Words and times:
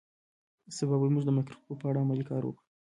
سبا 0.75 0.95
به 1.01 1.07
موږ 1.13 1.23
د 1.25 1.29
مایکروسکوپ 1.35 1.77
په 1.79 1.87
اړه 1.89 1.99
عملي 2.03 2.25
کار 2.29 2.41
وکړو 2.45 2.61